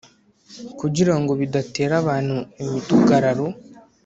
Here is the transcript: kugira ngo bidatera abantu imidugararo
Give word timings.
kugira 0.79 1.13
ngo 1.19 1.31
bidatera 1.41 1.93
abantu 2.01 2.35
imidugararo 2.63 3.47